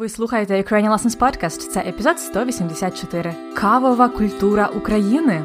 [0.00, 1.68] Ви слухаєте Ukrainian Lessons Podcast.
[1.70, 3.34] Це епізод 184.
[3.54, 5.42] Кавова культура України.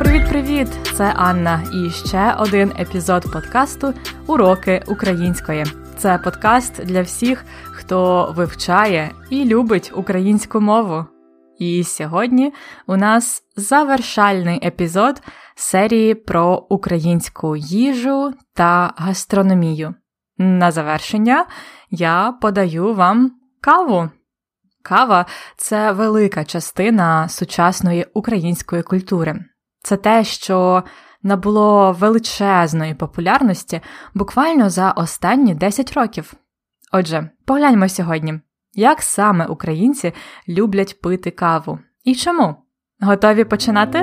[0.00, 0.68] Привіт-привіт!
[0.96, 1.62] Це Анна.
[1.74, 3.94] І ще один епізод подкасту
[4.26, 5.64] Уроки української.
[5.98, 11.04] Це подкаст для всіх, хто вивчає і любить українську мову.
[11.58, 12.52] І сьогодні
[12.86, 15.22] у нас завершальний епізод
[15.54, 19.94] серії про українську їжу та гастрономію.
[20.38, 21.46] На завершення
[21.90, 24.08] я подаю вам каву.
[24.82, 29.44] Кава це велика частина сучасної української культури.
[29.82, 30.84] Це те, що
[31.22, 33.80] набуло величезної популярності
[34.14, 36.34] буквально за останні 10 років.
[36.92, 38.40] Отже, погляньмо сьогодні,
[38.74, 40.12] як саме українці
[40.48, 42.54] люблять пити каву і чому?
[43.00, 44.00] Готові починати?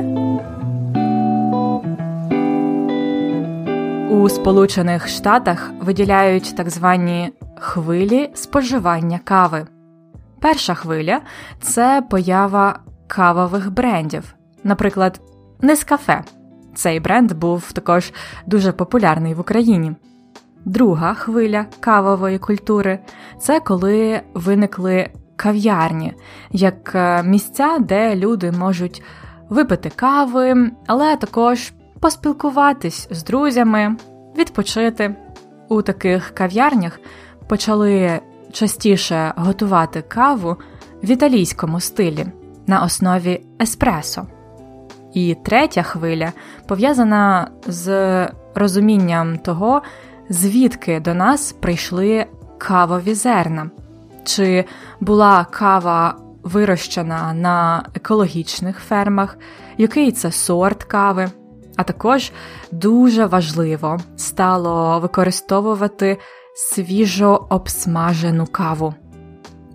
[4.09, 9.67] У Сполучених Штатах виділяють так звані хвилі споживання кави.
[10.39, 11.21] Перша хвиля
[11.61, 15.21] це поява кавових брендів, наприклад,
[15.61, 16.23] Нескафе.
[16.75, 18.13] Цей бренд був також
[18.45, 19.95] дуже популярний в Україні.
[20.65, 22.99] Друга хвиля кавової культури
[23.39, 26.13] це коли виникли кав'ярні,
[26.51, 29.03] як е, місця, де люди можуть
[29.49, 33.95] випити кави, але також поспілкуватись з друзями,
[34.37, 35.15] відпочити.
[35.69, 36.99] У таких кав'ярнях
[37.47, 38.19] почали
[38.51, 40.55] частіше готувати каву
[41.03, 42.25] в італійському стилі
[42.67, 44.27] на основі еспресо.
[45.13, 46.31] І третя хвиля
[46.67, 49.81] пов'язана з розумінням того,
[50.31, 52.25] звідки до нас прийшли
[52.57, 53.69] кавові зерна,
[54.23, 54.65] чи
[54.99, 59.37] була кава вирощена на екологічних фермах,
[59.77, 61.31] який це сорт кави.
[61.75, 62.31] А також
[62.71, 66.17] дуже важливо стало використовувати
[66.55, 68.93] свіжо обсмажену каву.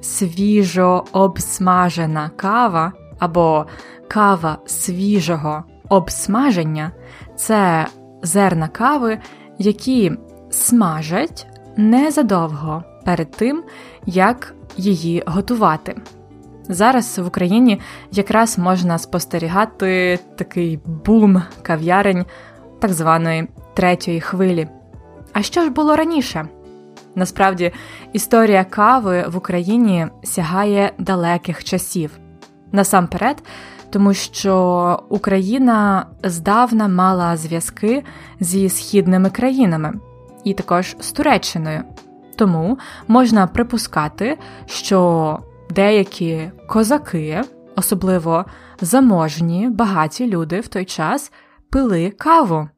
[0.00, 3.67] Свіжо обсмажена кава або
[4.09, 6.93] кава свіжого обсмаження
[7.37, 7.87] це
[8.23, 9.19] зерна кави,
[9.59, 10.12] які
[10.56, 11.47] смажать
[11.77, 13.65] незадовго перед тим,
[14.06, 15.97] як її готувати.
[16.69, 17.81] Зараз в Україні
[18.12, 22.25] якраз можна спостерігати такий бум кав'ярень
[22.78, 24.69] так званої третьої хвилі.
[25.33, 26.49] А що ж було раніше?
[27.15, 27.73] Насправді,
[28.12, 32.11] історія кави в Україні сягає далеких часів.
[32.73, 33.43] Насамперед,
[33.91, 38.05] тому що Україна здавна мала зв'язки
[38.41, 39.93] зі східними країнами
[40.47, 41.83] і також з Туреччиною.
[42.37, 45.39] Тому можна припускати, що
[45.71, 47.43] деякі козаки,
[47.77, 48.45] особливо
[48.81, 51.33] заможні, багаті люди в той час,
[51.71, 52.69] пили каву.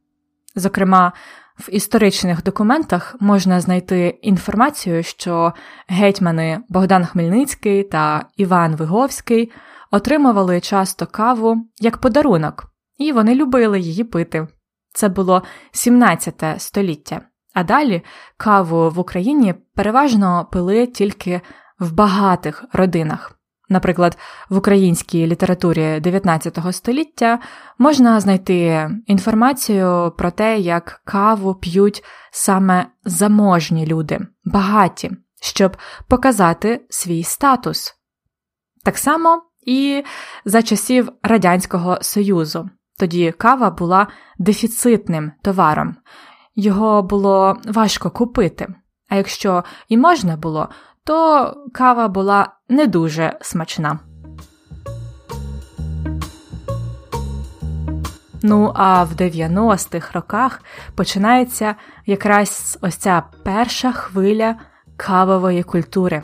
[0.55, 1.13] Зокрема,
[1.59, 5.53] в історичних документах можна знайти інформацію, що
[5.89, 9.53] гетьмани Богдан Хмельницький та Іван Виговський
[9.91, 12.65] отримували часто каву як подарунок,
[12.99, 14.49] і вони любили її пити.
[14.93, 15.43] Це було
[15.73, 17.21] 17 століття.
[17.59, 18.03] А далі
[18.37, 21.41] каву в Україні переважно пили тільки
[21.79, 23.33] в багатих родинах.
[23.69, 24.19] Наприклад,
[24.51, 27.39] в українській літературі 19 століття
[27.79, 35.11] можна знайти інформацію про те, як каву п'ють саме заможні люди, багаті,
[35.43, 35.77] щоб
[36.09, 37.95] показати свій статус.
[38.85, 40.05] Так само і
[40.45, 42.71] за часів Радянського Союзу.
[42.99, 44.07] Тоді кава була
[44.39, 45.97] дефіцитним товаром,
[46.59, 48.69] його було важко купити.
[49.09, 50.69] А якщо і можна було,
[51.05, 53.99] то кава була не дуже смачна.
[58.43, 60.63] Ну, а в 90-х роках
[60.95, 61.75] починається
[62.07, 64.55] якраз ось ця перша хвиля
[64.97, 66.23] кавової культури.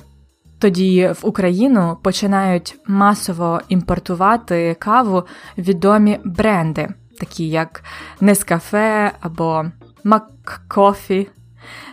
[0.59, 5.22] Тоді в Україну починають масово імпортувати каву
[5.59, 6.89] відомі бренди,
[7.21, 7.84] такі як
[8.21, 9.65] Нескафе або
[10.04, 11.28] Маккофі.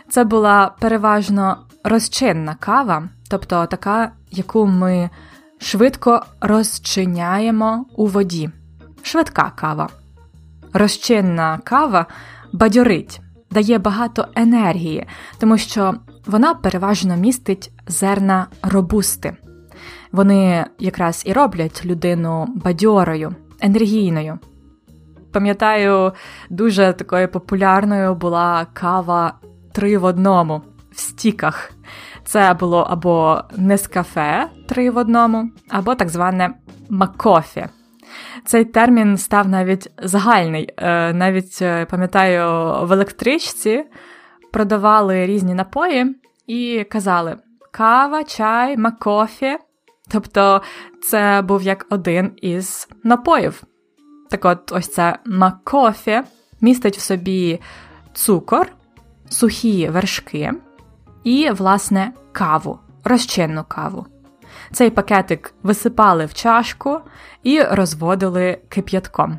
[0.08, 5.10] Це була переважно розчинна кава, тобто така, яку ми
[5.58, 8.50] швидко розчиняємо у воді.
[9.02, 9.88] Швидка кава.
[10.72, 12.06] Розчинна кава
[12.52, 13.20] бадьорить,
[13.50, 15.06] дає багато енергії,
[15.38, 15.94] тому що
[16.26, 19.36] вона переважно містить зерна робусти.
[20.12, 24.38] Вони якраз і роблять людину бадьорою, енергійною.
[25.32, 26.12] Пам'ятаю,
[26.50, 29.34] дуже такою популярною була кава
[29.72, 30.62] три в одному
[30.92, 31.72] в стіках.
[32.24, 36.54] Це було або Нескафе три в одному, або так зване
[36.90, 37.66] Макофі.
[38.44, 40.68] Цей термін став навіть загальний.
[40.76, 42.46] Е, навіть е, пам'ятаю,
[42.86, 43.84] в електричці
[44.52, 47.36] продавали різні напої і казали
[47.70, 49.58] кава, чай, макофі.
[50.12, 50.62] Тобто
[51.02, 53.62] це був як один із напоїв.
[54.32, 56.22] Так от, ось це макофі
[56.60, 57.60] містить в собі
[58.12, 58.72] цукор,
[59.28, 60.52] сухі вершки
[61.24, 64.06] і, власне, каву, розчинну каву.
[64.72, 67.00] Цей пакетик висипали в чашку
[67.42, 69.38] і розводили кип'ятком.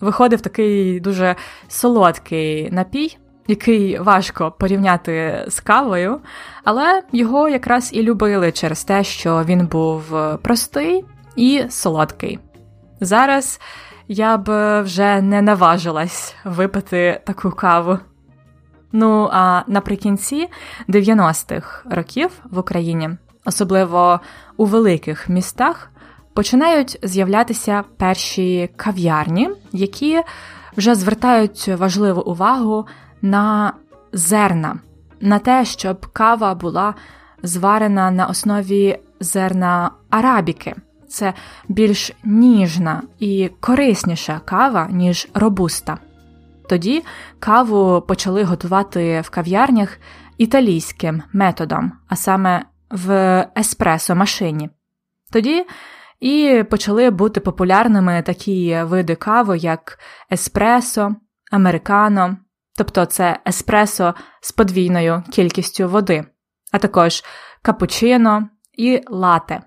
[0.00, 1.36] Виходив такий дуже
[1.68, 6.20] солодкий напій, який важко порівняти з кавою,
[6.64, 10.02] але його якраз і любили через те, що він був
[10.42, 11.04] простий
[11.36, 12.38] і солодкий.
[13.00, 13.60] Зараз
[14.08, 17.98] я б вже не наважилась випити таку каву.
[18.92, 20.48] Ну а наприкінці
[20.88, 23.10] 90-х років в Україні,
[23.44, 24.20] особливо
[24.56, 25.90] у великих містах,
[26.34, 30.22] починають з'являтися перші кав'ярні, які
[30.76, 32.86] вже звертають важливу увагу
[33.22, 33.72] на
[34.12, 34.78] зерна,
[35.20, 36.94] на те, щоб кава була
[37.42, 40.74] зварена на основі зерна арабіки.
[41.08, 41.34] Це
[41.68, 45.98] більш ніжна і корисніша кава, ніж робуста.
[46.68, 47.04] Тоді
[47.38, 49.98] каву почали готувати в кав'ярнях
[50.38, 54.70] італійським методом, а саме в еспресо машині.
[55.32, 55.66] Тоді
[56.20, 59.98] і почали бути популярними такі види кави, як
[60.32, 61.16] еспресо,
[61.52, 62.36] американо,
[62.76, 66.24] тобто це еспресо з подвійною кількістю води,
[66.72, 67.24] а також
[67.62, 69.60] капучино і лате.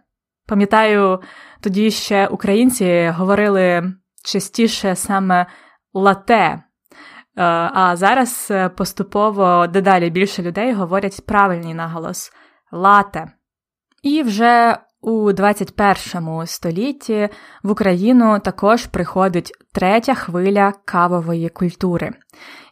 [0.50, 1.20] Пам'ятаю,
[1.62, 3.94] тоді ще українці говорили
[4.26, 5.46] частіше саме
[5.94, 6.62] лате, е,
[7.74, 12.32] а зараз поступово дедалі більше людей говорять правильний наголос
[12.72, 13.32] лате.
[14.04, 17.30] І вже у 21 столітті
[17.64, 22.12] в Україну також приходить третя хвиля кавової культури,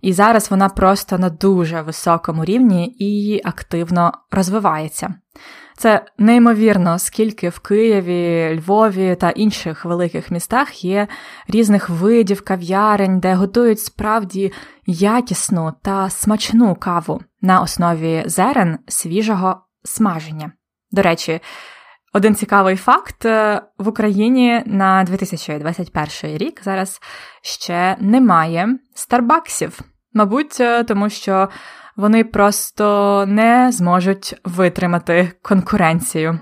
[0.02, 5.16] і зараз вона просто на дуже високому рівні і активно розвивається.
[5.78, 11.08] Це неймовірно, скільки в Києві, Львові та інших великих містах є
[11.48, 14.54] різних видів кав'ярень, де готують справді
[14.86, 20.52] якісну та смачну каву на основі зерен свіжого смаження.
[20.92, 21.40] До речі,
[22.14, 27.00] один цікавий факт: е, в Україні на 2021 рік зараз
[27.42, 29.80] ще немає старбаксів.
[30.14, 31.50] Мабуть, е, тому що
[31.98, 36.40] вони просто не зможуть витримати конкуренцію.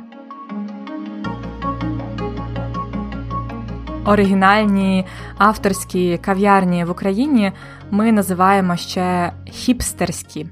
[4.05, 5.05] Оригінальні
[5.37, 7.51] авторські кав'ярні в Україні
[7.91, 10.47] ми називаємо ще хіпстерські.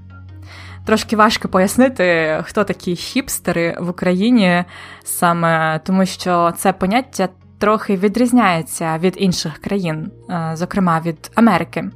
[0.85, 4.63] Трошки важко пояснити, хто такі хіпстери в Україні,
[5.03, 7.29] саме тому що це поняття
[7.59, 11.89] трохи відрізняється від інших країн, е, зокрема від Америки.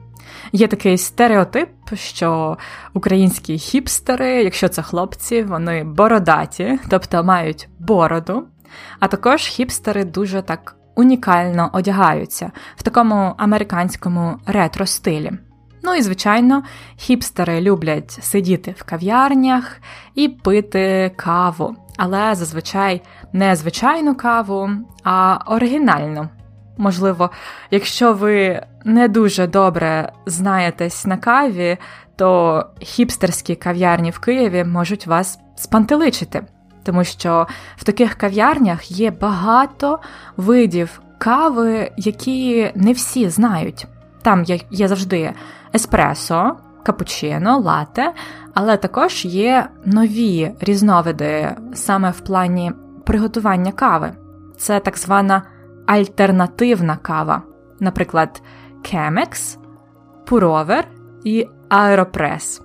[0.52, 2.58] Є такий стереотип, що
[2.94, 8.44] українські хіпстери, якщо це хлопці, вони бородаті, тобто мають бороду.
[9.00, 15.32] А також хіпстери дуже так унікально одягаються в такому американському ретро стилі.
[15.84, 16.64] Ну і, звичайно,
[16.96, 19.78] хіпстери люблять сидіти в кав'ярнях
[20.16, 23.02] і пити каву, але зазвичай
[23.34, 24.70] не звичайну каву,
[25.04, 26.30] а оригінальну.
[26.78, 27.30] Можливо,
[27.72, 31.78] якщо ви не дуже добре знаєтесь на каві,
[32.16, 36.44] то хіпстерські кав'ярні в Києві можуть вас спантеличити,
[36.84, 40.00] тому що в таких кав'ярнях є багато
[40.38, 43.88] видів кави, які не всі знають.
[44.22, 45.34] Там є, завжди
[45.76, 48.14] еспресо, капучино, лате,
[48.54, 52.72] але також є нові різновиди саме в плані
[53.06, 54.12] приготування кави.
[54.58, 55.42] Це так звана
[55.88, 57.42] альтернативна кава,
[57.80, 58.42] наприклад,
[58.82, 59.58] Chemex,
[60.26, 60.88] Пуровер
[61.24, 62.62] і Аеропрес.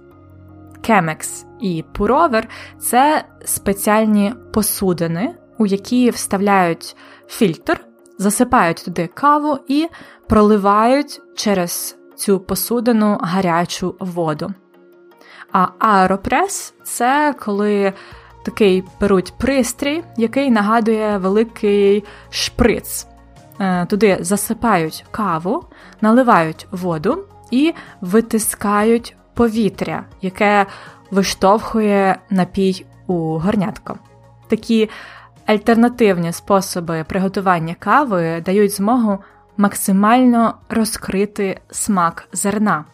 [0.83, 2.49] Chemex і Пуровер
[2.79, 7.85] це спеціальні посудини, у які вставляють фільтр,
[8.19, 9.88] засипають туди каву і
[10.29, 14.55] проливають через цю посудину гарячу воду.
[15.52, 17.93] А аеропрес це коли
[18.45, 23.07] такий беруть пристрій, який нагадує великий шприц.
[23.62, 25.64] Е, туди засипають каву,
[26.00, 27.19] наливають воду
[27.50, 30.66] і витискають повітря, яке
[31.11, 33.99] виштовхує напій у горнятко.
[34.49, 34.90] Такі
[35.47, 39.19] альтернативні способи приготування кави дають змогу
[39.57, 42.85] максимально розкрити смак зерна.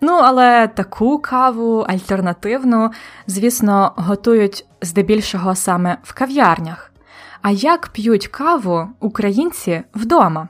[0.00, 2.90] Ну, але таку каву альтернативну,
[3.26, 6.92] звісно, готують здебільшого саме в кав'ярнях.
[7.46, 10.48] А як п'ють каву українці вдома?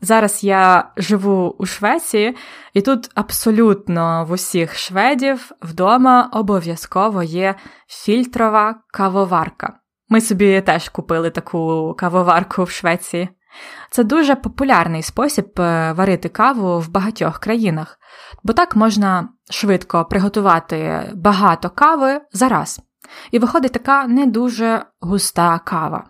[0.00, 2.36] Зараз я живу у Швеції,
[2.72, 7.54] і тут абсолютно в усіх шведів вдома обов'язково є
[7.88, 9.72] фільтрова кавоварка.
[10.08, 13.28] Ми собі теж купили таку кавоварку в Швеції.
[13.90, 17.98] Це дуже популярний спосіб е, варити каву в багатьох країнах,
[18.42, 22.80] бо так можна швидко приготувати багато кави за раз.
[23.30, 26.04] І виходить така не дуже густа кава.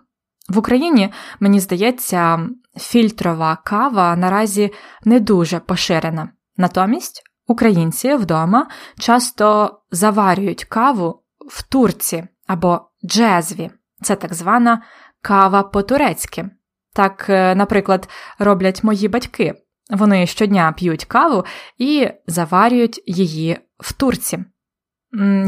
[0.48, 4.72] В Україні, мені здається, фільтрова кава наразі
[5.04, 6.28] не дуже поширена.
[6.56, 8.66] Натомість українці вдома
[8.98, 13.70] часто заварюють каву в турці або джезві.
[14.02, 14.82] Це так звана
[15.22, 16.50] кава по-турецьки.
[16.92, 19.54] Так, е, наприклад, роблять мої батьки.
[19.90, 21.44] Вони щодня п'ють каву
[21.78, 24.44] і заварюють її в турці.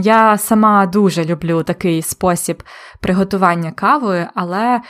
[0.03, 2.63] Я сама дуже люблю такий спосіб
[3.01, 4.81] приготування кави, але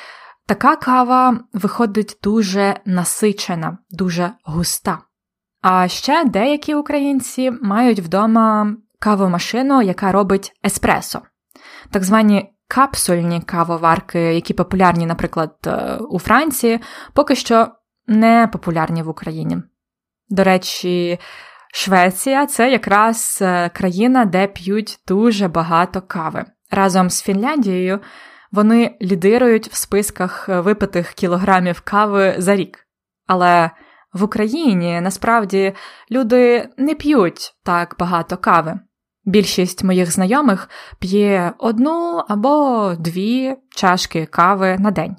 [0.46, 4.98] така кава виходить дуже насичена, дуже густа.
[5.62, 11.22] А ще деякі українці мають вдома кавомашину, яка робить еспресо,
[11.90, 16.80] так звані капсульні кавоварки, які популярні, наприклад, е, у Франції,
[17.12, 17.68] поки що
[18.06, 19.58] не популярні в Україні.
[20.28, 21.18] До речі,
[21.72, 26.44] Швеція це якраз е, країна, де п'ють дуже багато кави.
[26.70, 28.00] Разом з Фінляндією
[28.52, 32.78] вони лідирують в списках е, випитих кілограмів кави за рік.
[33.26, 33.70] Але
[34.12, 35.72] в Україні насправді
[36.10, 38.80] люди не п'ють так багато кави.
[39.24, 45.16] Більшість моїх знайомих п'є одну або дві чашки кави на день,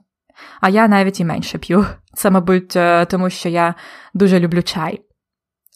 [0.62, 1.86] а я навіть і менше п'ю.
[2.14, 3.76] Це, мабуть, е, тому що я
[4.14, 5.02] дуже люблю чай.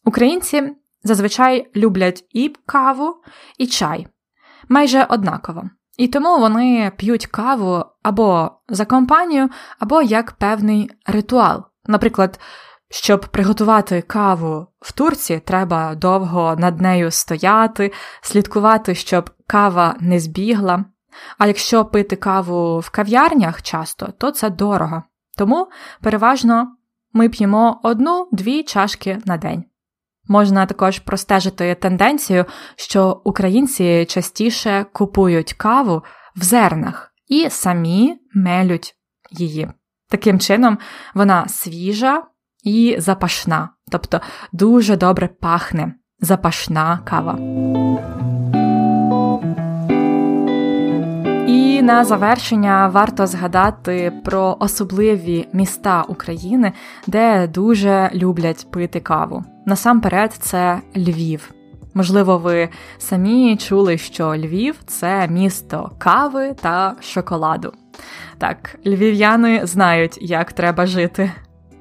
[0.06, 3.16] Українці зазвичай люблять і каву,
[3.58, 4.08] і чай
[4.70, 5.64] майже однаково.
[5.98, 11.64] І тому вони п'ють каву або за компанію, або як певний ритуал.
[11.86, 12.40] Наприклад,
[12.90, 17.92] щоб приготувати каву в турці, треба довго над нею стояти,
[18.22, 20.86] слідкувати, щоб кава не збігла.
[21.38, 25.04] А якщо пити каву в кав'ярнях часто, то це дорого.
[25.38, 25.68] Тому
[26.02, 26.76] переважно
[27.14, 29.64] ми п'ємо одну-дві чашки на день.
[30.28, 36.04] Можна також простежити тенденцію, що українці частіше купують каву
[36.36, 38.96] в зернах і самі мелють
[39.32, 39.70] її.
[40.10, 40.78] Таким чином,
[41.14, 42.24] вона свіжа
[42.64, 47.38] і запашна, тобто дуже добре пахне запашна кава.
[51.48, 56.74] І на завершення варто згадати про особливі міста України,
[57.08, 59.44] де дуже люблять пити каву.
[59.66, 61.52] Насамперед, це Львів.
[61.94, 67.74] Можливо, ви самі чули, що Львів це місто кави та шоколаду.
[68.38, 71.32] Так, львів'яни знають, як треба жити.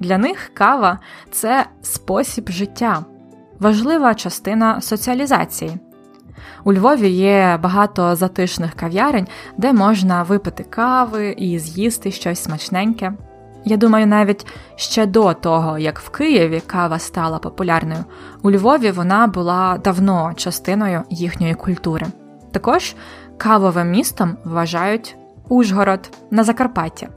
[0.00, 0.98] Для них кава
[1.30, 3.04] це спосіб життя,
[3.60, 5.78] важлива частина соціалізації.
[6.64, 9.26] У Львові є багато затишних кав'ярень,
[9.56, 13.12] де можна випити кави і з'їсти щось смачненьке.
[13.64, 18.04] Я думаю, навіть ще до того, як в Києві кава стала популярною,
[18.42, 22.06] у Львові вона була давно частиною їхньої культури.
[22.52, 22.94] Також
[23.36, 25.16] кавовим містом вважають
[25.48, 27.08] Ужгород на Закарпаття.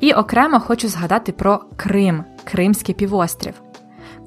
[0.00, 3.54] І окремо хочу згадати про Крим, Кримський півострів.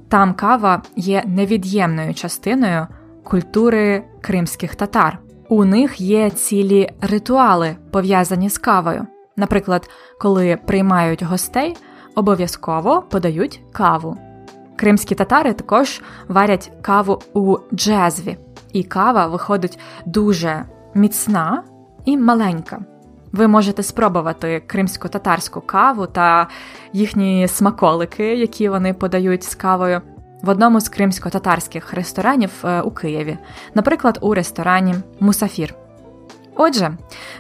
[0.10, 2.88] Там кава є невід'ємною частиною
[3.24, 5.18] культури кримських татар.
[5.50, 9.08] У них є цілі ритуали, пов'язані з кавою.
[9.36, 11.78] Наприклад, коли приймають гостей,
[12.16, 14.18] обов'язково подають каву.
[14.76, 18.38] Кримські татари також варять каву у джезві,
[18.74, 21.64] і кава виходить дуже міцна
[22.06, 22.80] і маленька.
[23.32, 26.48] Ви можете спробувати кримсько-татарську каву та
[26.94, 30.02] їхні смаколики, які вони подають з кавою
[30.42, 33.38] в одному з кримсько-татарських ресторанів е, у Києві,
[33.76, 35.76] наприклад, у ресторані Мусафір.
[36.56, 36.92] Отже,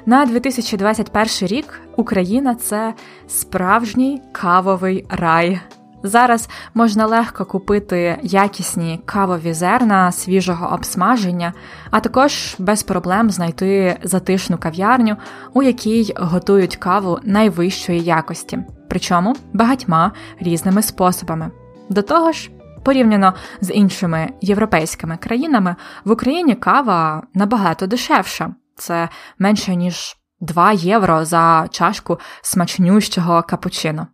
[0.06, 2.94] на 2021 рік Україна це
[3.28, 5.60] справжній кавовий рай.
[6.04, 11.54] Зараз можна легко купити якісні кавові зерна свіжого обсмаження,
[11.92, 15.16] а також без проблем знайти затишну кав'ярню,
[15.54, 21.52] у якій готують каву найвищої якості, причому багатьма різними способами.
[21.90, 22.50] До того ж,
[22.84, 29.10] порівняно з іншими європейськими країнами, в Україні кава набагато дешевша це
[29.40, 34.08] менше ніж 2 євро за чашку смачнющого капучино.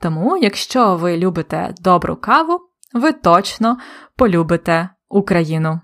[0.00, 2.60] Тому, якщо ви любите добру каву,
[2.94, 3.78] ви точно
[4.16, 5.80] полюбите Україну.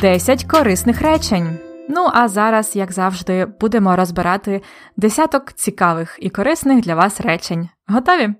[0.00, 1.67] 10 корисних речень.
[1.98, 4.62] Ну, а зараз, як завжди, будемо розбирати
[4.96, 7.68] десяток цікавих і корисних для вас речень.
[7.86, 8.34] Готові?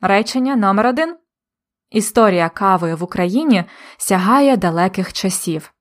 [0.00, 1.16] Речення номер один.
[1.90, 3.64] Історія кави в Україні
[3.96, 5.72] сягає далеких часів.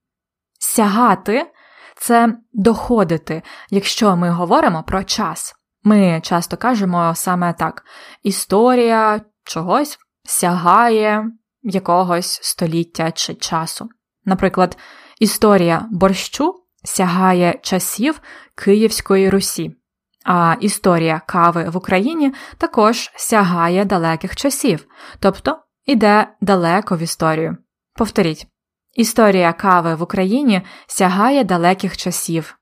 [0.60, 1.51] Сягати
[1.96, 5.55] це доходити, якщо ми говоримо про час.
[5.84, 7.84] Ми часто кажемо саме так:
[8.24, 11.25] історія чогось сягає
[11.63, 13.89] якогось століття чи часу.
[14.25, 14.77] Наприклад,
[15.20, 18.22] історія борщу сягає часів
[18.56, 19.78] Київської Русі,
[20.25, 24.88] а історія кави в Україні також сягає далеких часів,
[25.20, 27.58] тобто іде далеко в історію.
[27.94, 28.48] Повторіть,
[28.94, 32.58] історія кави в Україні сягає далеких часів.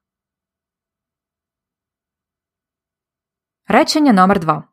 [3.68, 4.64] Речення номер 2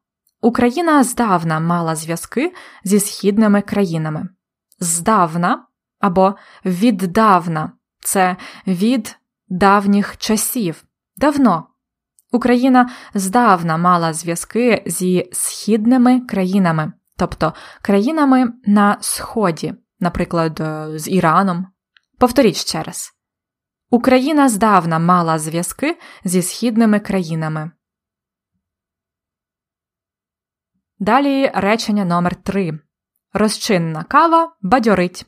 [0.41, 4.29] Україна здавна мала зв'язки зі східними країнами.
[4.81, 5.67] Здавна
[6.01, 8.37] або віддавна це
[8.67, 10.85] від давніх часів.
[11.17, 11.69] Давно.
[12.33, 21.67] Україна здавна мала зв'язки зі східними країнами, тобто країнами на Сході, наприклад, е, з Іраном.
[22.19, 23.13] Повторіть ще раз.
[23.91, 27.71] Україна здавна мала зв'язки зі східними країнами.
[30.99, 32.79] Далі речення номер 3
[33.33, 35.27] Розчинна кава бадьорить.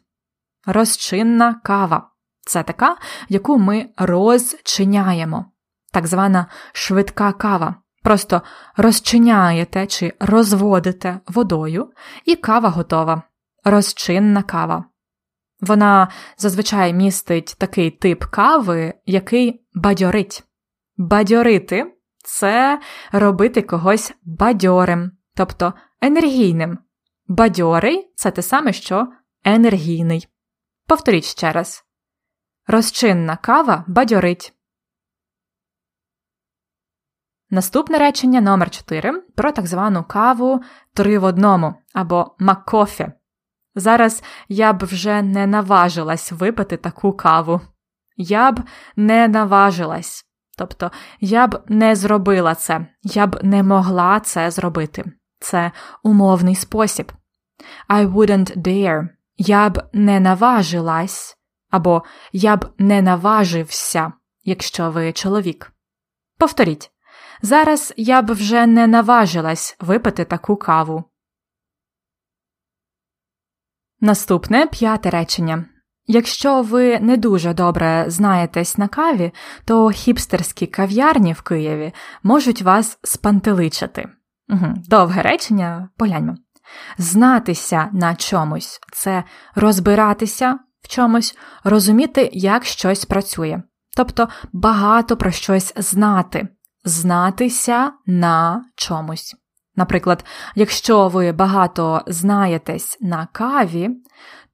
[0.67, 2.10] Розчинна кава
[2.41, 2.97] це така,
[3.29, 5.45] яку ми розчиняємо,
[5.93, 7.75] так звана швидка кава.
[8.03, 8.43] Просто
[8.77, 11.93] розчиняєте чи розводите водою,
[12.25, 13.23] і кава готова.
[13.65, 14.85] Розчинна кава.
[15.61, 20.45] Вона зазвичай містить такий тип кави, який бадьорить.
[20.97, 21.95] Бадьорити
[22.25, 22.81] це
[23.13, 26.79] робити когось бадьорим, тобто енергійним.
[27.29, 29.07] Бадьорий це те саме, що
[29.45, 30.29] енергійний.
[30.87, 31.85] Повторіть ще раз.
[32.67, 34.55] Розчинна кава бадьорить.
[37.51, 40.61] Наступне речення номер 4 про так звану каву
[40.95, 43.13] три в одному або маккофі.
[43.75, 47.61] Зараз я б вже не наважилась випити таку каву.
[48.17, 48.63] Я б
[48.97, 50.27] не наважилась.
[50.59, 55.13] Тобто я б не зробила це, я б не могла це зробити.
[55.39, 57.13] Це умовний спосіб.
[57.89, 59.09] I wouldn't dare.
[59.37, 61.40] Я б не наважилась
[61.71, 62.03] або
[62.33, 64.13] я б не наважився,
[64.45, 65.73] якщо ви чоловік.
[66.39, 66.91] Повторіть.
[67.43, 71.05] Зараз я б вже не наважилась випити таку каву.
[74.01, 75.65] Наступне п'яте речення.
[76.07, 79.33] Якщо ви не дуже добре знаєтесь на каві,
[79.65, 84.09] то хіпстерські кав'ярні в Києві можуть вас спантеличити.
[84.49, 84.75] Угу.
[84.89, 86.37] Довге речення, погляньмо.
[86.99, 93.63] Знатися на чомусь це розбиратися в чомусь, розуміти, як щось працює.
[93.97, 96.49] Тобто багато про щось знати,
[96.85, 99.37] знатися на чомусь.
[99.77, 103.91] Наприклад, якщо ви багато знаєтесь на каві,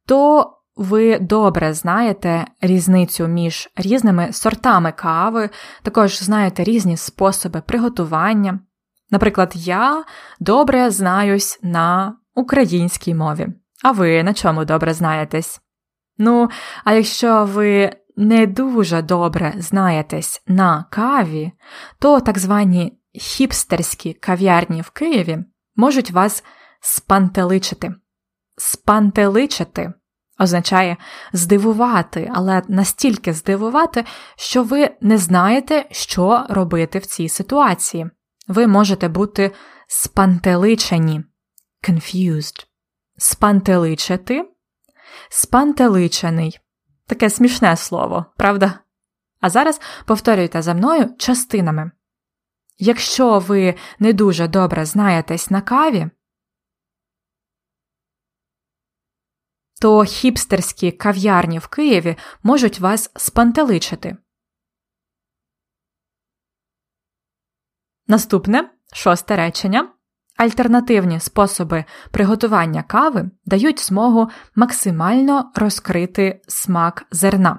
[0.07, 5.51] то ви добре знаєте різницю між різними сортами кави,
[5.83, 8.61] також знаєте різні способи приготування.
[9.11, 10.05] Наприклад, я
[10.41, 13.49] добре знаюсь на українській мові,
[13.85, 15.61] а ви на чому добре знаєтесь?
[16.19, 16.49] Ну,
[16.85, 21.53] а якщо ви не дуже добре знаєтесь на каві,
[21.99, 25.39] то так звані хіпстерські кав'ярні в Києві
[25.77, 26.45] можуть вас
[26.81, 27.95] спантеличити.
[28.57, 29.93] Спантеличити
[30.39, 30.97] означає
[31.33, 34.05] здивувати, але настільки здивувати,
[34.37, 38.11] що ви не знаєте, що робити в цій ситуації.
[38.49, 39.53] Ви можете бути
[39.89, 41.25] спантеличені,
[41.89, 42.67] confused.
[43.19, 44.45] Спантеличити
[45.29, 46.59] спантеличений.
[47.07, 48.79] Таке смішне слово, правда?
[49.41, 51.91] А зараз повторюйте за мною частинами.
[52.79, 56.11] Якщо ви не дуже добре знаєтесь на каві,
[59.81, 64.17] то хіпстерські кав'ярні в Києві можуть вас спантеличити.
[68.07, 69.96] Наступне шосте речення.
[70.37, 77.59] Альтернативні способи приготування кави дають змогу максимально розкрити смак зерна.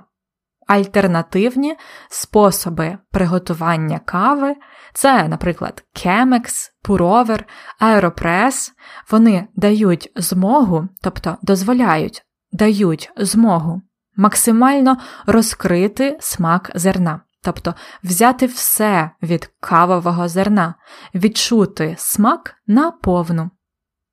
[0.68, 1.76] Альтернативні
[2.10, 4.56] способи приготування кави
[4.94, 7.46] це, наприклад, кемекс, пуровер,
[7.80, 8.74] аеропрес,
[9.12, 13.82] вони дають змогу, тобто дозволяють, дають змогу
[14.16, 20.76] максимально розкрити смак зерна тобто взяти все від кавового зерна,
[21.16, 23.52] відчути смак наповну.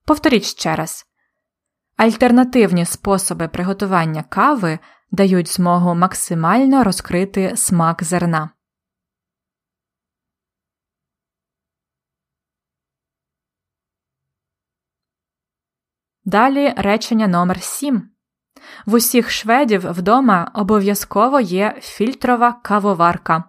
[0.04, 1.04] Повторіть ще раз.
[1.96, 4.78] Альтернативні способи приготування кави
[5.10, 8.50] дають змогу максимально розкрити смак зерна.
[16.24, 18.10] Далі речення номер 7
[18.86, 23.44] В усіх шведів вдома обов'язково є фільтрова кавоварка.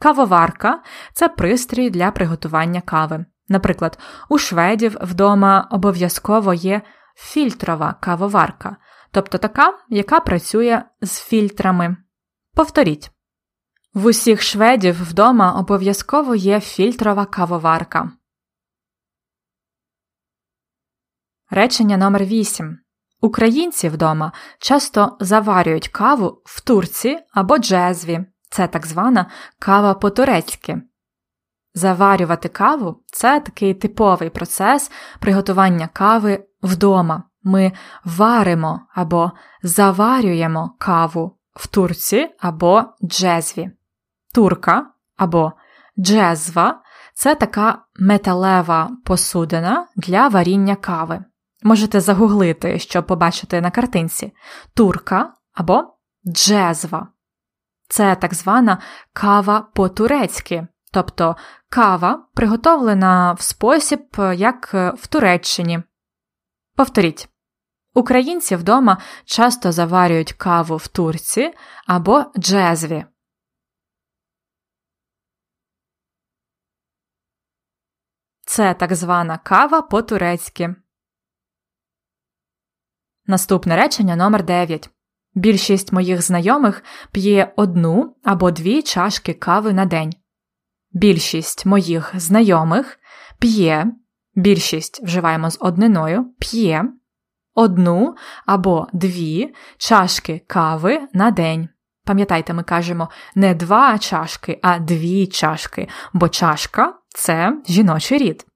[0.00, 3.24] Кавоварка це пристрій для приготування кави.
[3.48, 3.98] Наприклад,
[4.28, 6.82] у шведів вдома обов'язково є
[7.16, 8.76] фільтрова кавоварка,
[9.10, 11.96] тобто така, яка працює з фільтрами.
[12.54, 13.10] Повторіть.
[13.94, 18.10] В усіх шведів вдома обов'язково є фільтрова кавоварка.
[21.50, 22.78] Речення номер 8
[23.20, 28.20] Українці вдома часто заварюють каву в турці або джезві.
[28.50, 29.26] Це так звана
[29.58, 30.82] кава по-турецьки.
[31.74, 37.22] Заварювати каву це такий типовий процес приготування кави вдома.
[37.42, 37.72] Ми
[38.04, 43.70] варимо або заварюємо каву в турці або джезві.
[44.34, 45.52] Турка або
[45.98, 46.82] джезва
[47.14, 51.24] це така металева посудина для варіння кави.
[51.62, 54.32] Можете загуглити, щоб побачити на картинці
[54.74, 57.08] турка або джезва.
[57.88, 58.78] Це так звана
[59.12, 61.36] кава по-турецьки, тобто
[61.68, 65.82] кава приготовлена в спосіб, як в Туреччині.
[66.76, 67.28] Повторіть.
[67.94, 71.54] Українці вдома часто заварюють каву в турці
[71.86, 73.04] або джезві.
[78.44, 80.74] Це так звана кава по-турецьки.
[83.30, 84.90] Наступне речення номер 9.
[85.34, 90.12] Більшість моїх знайомих п'є одну або дві чашки кави на день.
[90.92, 92.98] Більшість моїх знайомих
[93.38, 93.86] п'є,
[94.34, 96.84] більшість вживаємо з одниною, п'є
[97.54, 98.14] одну
[98.46, 101.68] або дві чашки кави на день.
[102.04, 108.46] Пам'ятайте, ми кажемо не два чашки, а дві чашки, бо чашка це жіночий рід.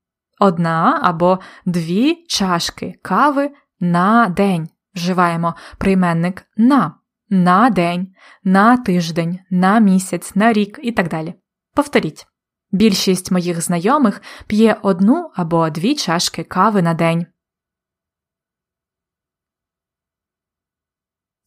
[0.40, 3.50] Одна або дві чашки кави
[3.82, 4.68] на день.
[4.94, 6.94] Вживаємо прийменник на,
[7.28, 8.14] на день,
[8.44, 11.34] на тиждень, на місяць, на рік і так далі.
[11.74, 12.26] Повторіть.
[12.72, 17.26] Більшість моїх знайомих п'є одну або дві чашки кави на день.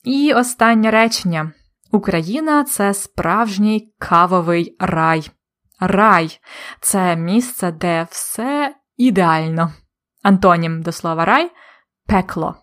[0.03, 1.51] І останнє речення.
[1.91, 5.31] Україна це справжній кавовий рай.
[5.79, 6.39] Рай
[6.81, 9.73] це місце, де все ідеально.
[10.23, 11.51] Антонім до слова рай
[12.07, 12.55] пекло.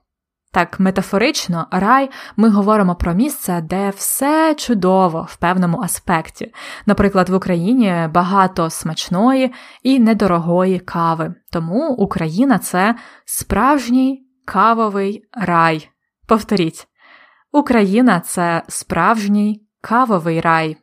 [0.52, 6.55] Так, метафорично, рай ми говоримо про місце, де все чудово в певному аспекті.
[6.87, 9.52] Наприклад, в Україні багато смачної
[9.83, 11.35] і недорогої кави.
[11.52, 15.88] Тому Україна це справжній кавовий рай.
[16.28, 16.87] Повторіть,
[17.52, 20.76] Україна це справжній кавовий рай.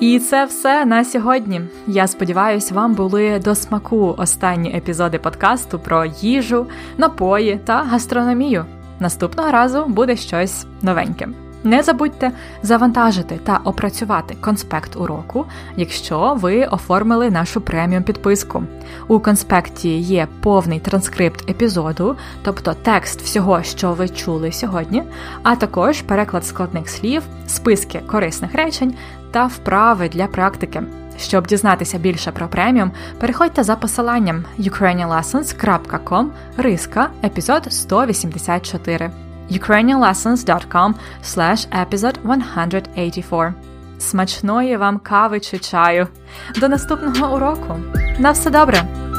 [0.00, 1.60] І це все на сьогодні.
[1.86, 6.66] Я сподіваюся, вам були до смаку останні епізоди подкасту про їжу,
[6.98, 8.64] напої та гастрономію.
[9.00, 11.28] Наступного разу буде щось новеньке.
[11.64, 18.62] Не забудьте завантажити та опрацювати конспект уроку, якщо ви оформили нашу преміум підписку.
[19.08, 25.02] У конспекті є повний транскрипт епізоду, тобто текст всього, що ви чули сьогодні,
[25.42, 28.94] а також переклад складних слів, списки корисних речень
[29.34, 30.82] та вправи для практики.
[31.18, 39.10] Щоб дізнатися більше про преміум, переходьте за посиланням ukrainianlessons.com риска епізод 184
[39.50, 40.94] ukrainianlessons.com
[41.24, 43.54] slash episode 184
[43.98, 46.06] Смачної вам кави чи чаю.
[46.60, 47.76] До наступного уроку.
[48.18, 49.13] На все добре!